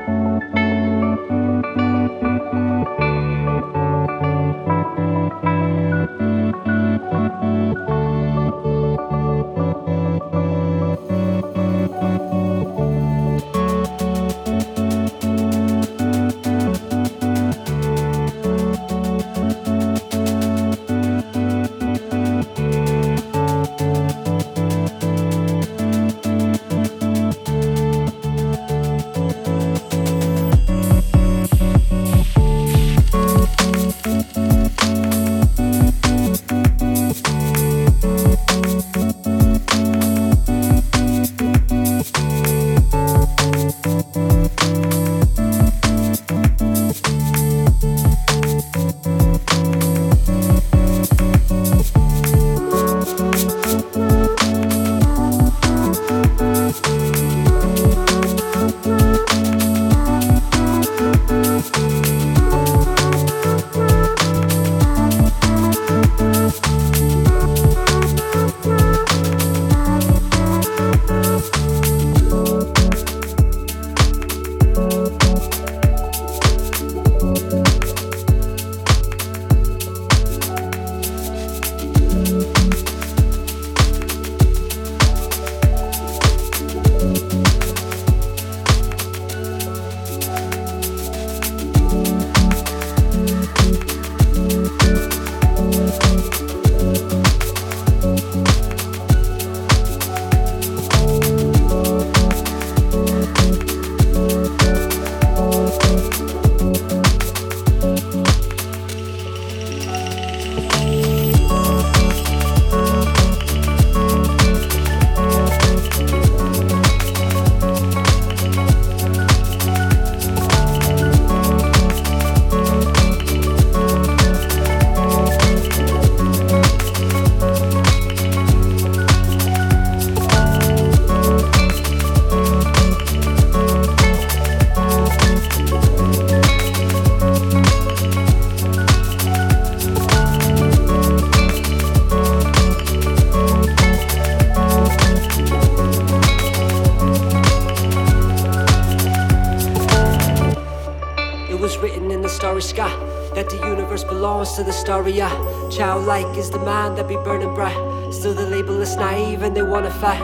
Childlike 154.87 156.37
is 156.37 156.49
the 156.49 156.59
mind 156.59 156.97
that 156.97 157.09
be 157.09 157.15
burning 157.15 157.53
bright. 157.53 157.75
Still, 158.13 158.33
the 158.33 158.47
label 158.47 158.81
is 158.81 158.95
naive 158.95 159.43
and 159.43 159.53
they 159.53 159.61
wanna 159.61 159.91
fight. 159.91 160.21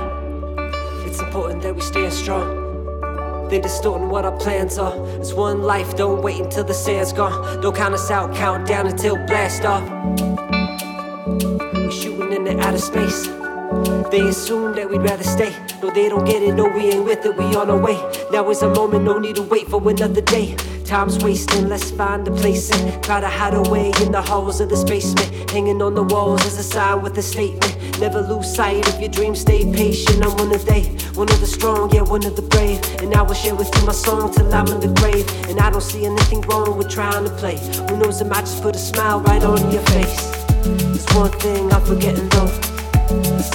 It's 1.05 1.19
important 1.19 1.61
that 1.63 1.75
we 1.75 1.81
stay 1.81 2.09
strong. 2.09 3.49
They 3.49 3.59
distorting 3.59 4.07
what 4.07 4.23
our 4.23 4.37
plans 4.37 4.77
are. 4.77 4.95
It's 5.19 5.33
one 5.33 5.63
life, 5.63 5.97
don't 5.97 6.21
wait 6.21 6.39
until 6.39 6.63
the 6.63 6.73
sand's 6.73 7.11
gone. 7.11 7.61
Don't 7.61 7.75
count 7.75 7.93
us 7.93 8.09
out, 8.09 8.33
count 8.33 8.65
down 8.65 8.87
until 8.87 9.17
blast 9.27 9.65
off. 9.65 9.83
We're 11.73 11.91
shooting 11.91 12.31
in 12.31 12.45
the 12.45 12.57
outer 12.61 12.77
space. 12.77 13.27
They 14.11 14.27
assume 14.27 14.75
that 14.75 14.89
we'd 14.89 15.01
rather 15.01 15.23
stay. 15.23 15.55
No, 15.81 15.89
they 15.89 16.07
don't 16.09 16.25
get 16.25 16.43
it, 16.43 16.53
no, 16.53 16.65
we 16.65 16.91
ain't 16.91 17.03
with 17.03 17.25
it, 17.25 17.35
we 17.35 17.45
on 17.55 17.69
our 17.69 17.77
way. 17.77 17.97
Now 18.31 18.49
is 18.49 18.61
a 18.61 18.69
moment, 18.69 19.05
no 19.05 19.17
need 19.17 19.35
to 19.37 19.41
wait 19.41 19.67
for 19.67 19.81
another 19.89 20.21
day. 20.21 20.55
Time's 20.85 21.17
wasting, 21.23 21.69
let's 21.69 21.89
find 21.91 22.27
a 22.27 22.31
place 22.31 22.69
and 22.71 23.03
try 23.03 23.19
to 23.19 23.27
hide 23.27 23.53
away 23.53 23.91
in 24.01 24.11
the 24.11 24.21
halls 24.21 24.61
of 24.61 24.69
this 24.69 24.83
basement. 24.83 25.49
Hanging 25.49 25.81
on 25.81 25.95
the 25.95 26.03
walls 26.03 26.45
is 26.45 26.57
a 26.59 26.63
sign 26.63 27.01
with 27.01 27.17
a 27.17 27.21
statement. 27.21 27.99
Never 27.99 28.21
lose 28.21 28.53
sight 28.53 28.87
of 28.89 28.99
your 28.99 29.09
dreams, 29.09 29.39
stay 29.41 29.71
patient. 29.73 30.23
I'm 30.23 30.35
one 30.37 30.53
of 30.53 30.65
they, 30.65 30.83
one 31.15 31.31
of 31.31 31.39
the 31.39 31.47
strong, 31.47 31.91
yeah, 31.91 32.01
one 32.01 32.25
of 32.25 32.35
the 32.35 32.41
brave. 32.41 32.79
And 33.01 33.13
I 33.15 33.21
will 33.21 33.33
share 33.33 33.55
with 33.55 33.73
you 33.75 33.85
my 33.85 33.93
song 33.93 34.33
till 34.33 34.53
I'm 34.53 34.67
in 34.67 34.79
the 34.79 34.93
grave. 35.01 35.27
And 35.49 35.59
I 35.59 35.69
don't 35.69 35.81
see 35.81 36.05
anything 36.05 36.41
wrong 36.41 36.77
with 36.77 36.89
trying 36.89 37.23
to 37.23 37.31
play. 37.31 37.57
Who 37.89 37.97
knows, 37.97 38.21
it 38.21 38.27
might 38.27 38.41
just 38.41 38.61
put 38.61 38.75
a 38.75 38.79
smile 38.79 39.21
right 39.21 39.43
on 39.43 39.71
your 39.71 39.83
face. 39.87 40.31
There's 40.63 41.05
one 41.15 41.31
thing 41.31 41.71
I'm 41.71 41.81
forgetting 41.85 42.29
though. 42.29 42.72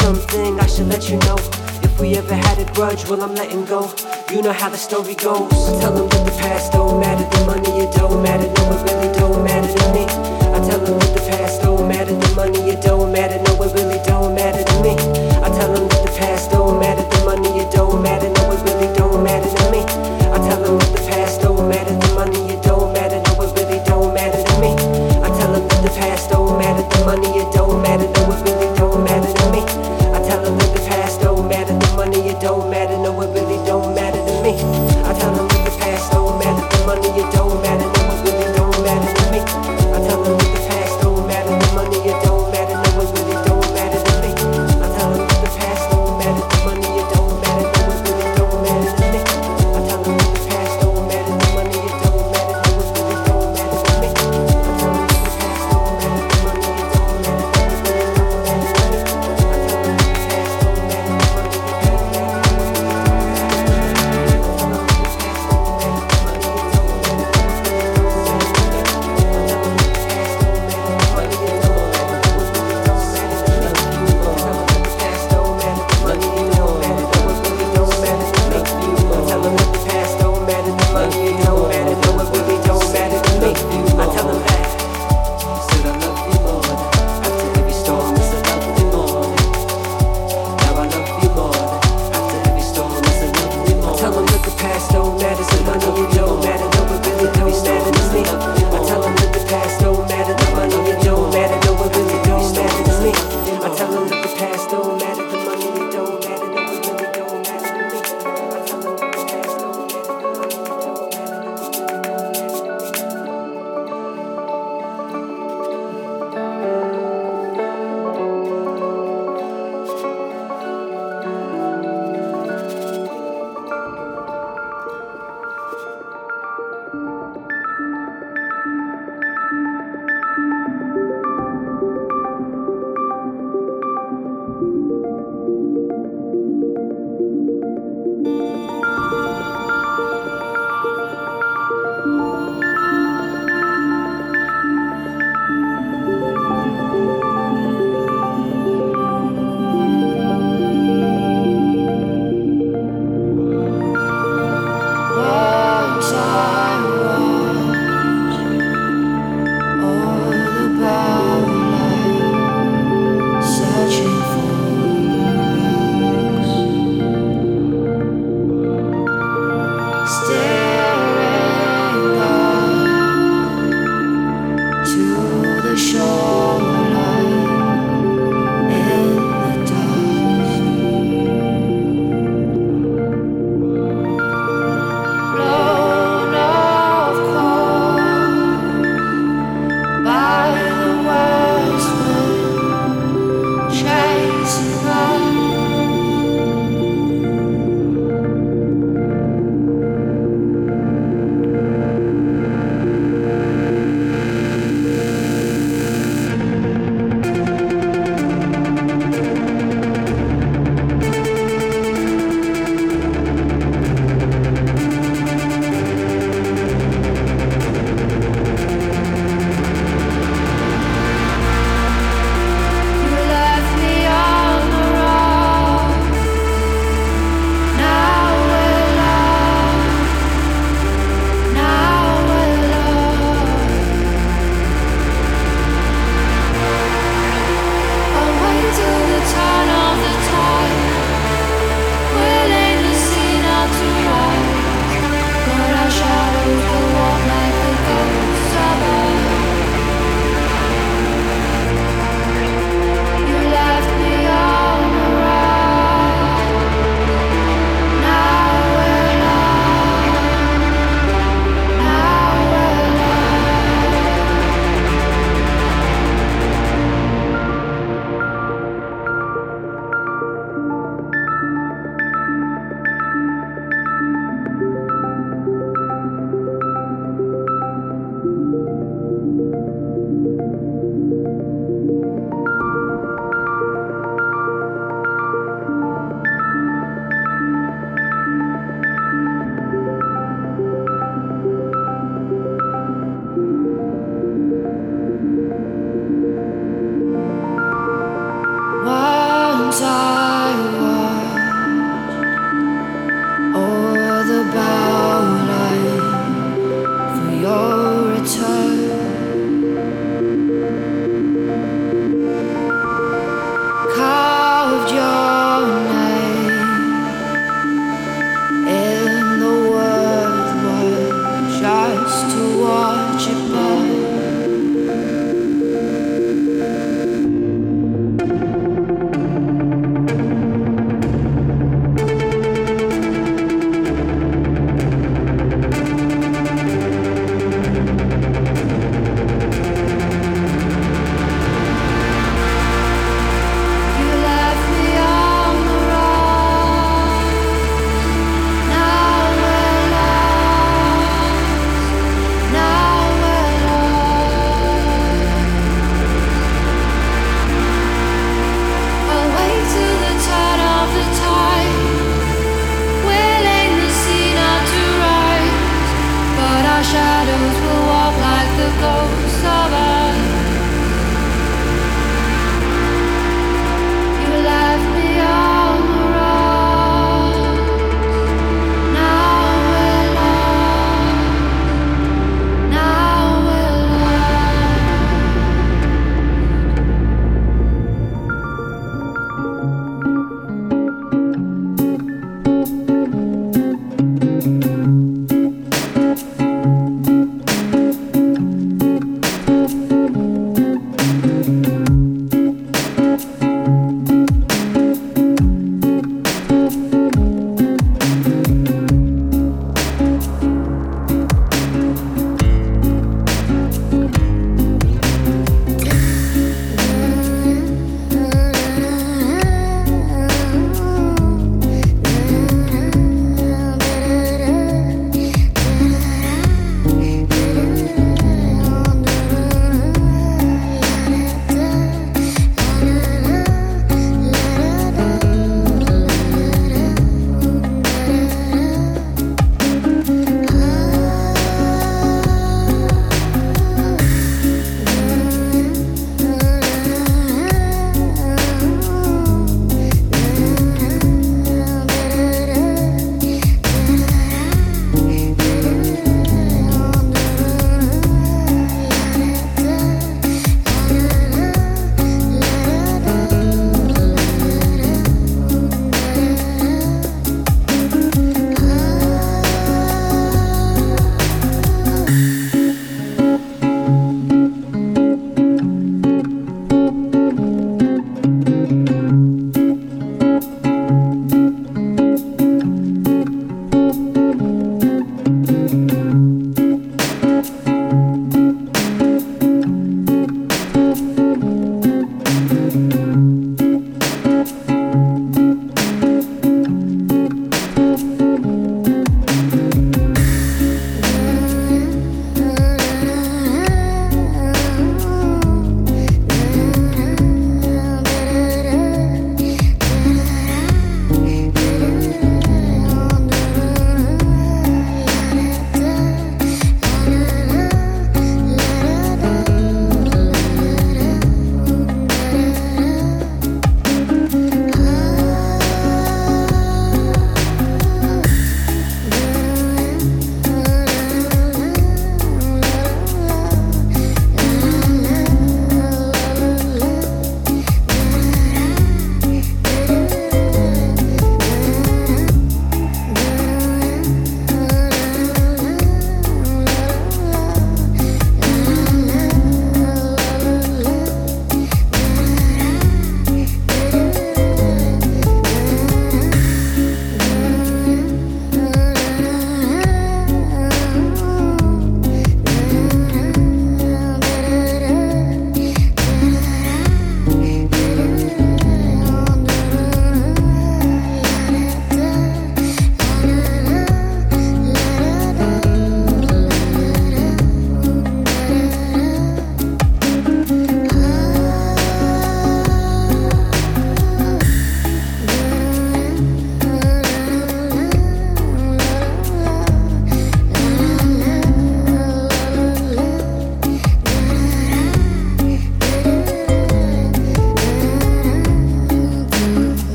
Something 0.00 0.60
I 0.60 0.66
should 0.66 0.88
let 0.88 1.08
you 1.08 1.18
know. 1.18 1.36
If 1.82 2.00
we 2.00 2.16
ever 2.16 2.34
had 2.34 2.58
a 2.58 2.72
grudge, 2.72 3.08
well, 3.08 3.22
I'm 3.22 3.34
letting 3.34 3.64
go. 3.64 3.92
You 4.30 4.42
know 4.42 4.52
how 4.52 4.68
the 4.68 4.76
story 4.76 5.14
goes. 5.14 5.52
I 5.52 5.80
tell 5.80 5.92
them 5.92 6.08
that 6.08 6.24
the 6.24 6.36
past 6.38 6.72
don't 6.72 7.00
matter, 7.00 7.24
the 7.36 7.46
money 7.46 7.82
it 7.84 7.92
don't 7.94 8.22
matter, 8.22 8.46
no 8.46 8.72
it 8.72 8.90
really 8.90 9.12
don't 9.12 9.17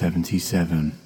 1977. 0.00 1.03